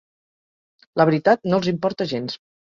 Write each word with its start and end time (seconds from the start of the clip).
La 1.01 1.07
veritat 1.09 1.45
no 1.51 1.61
els 1.61 1.69
importa 1.73 2.09
gens 2.15 2.41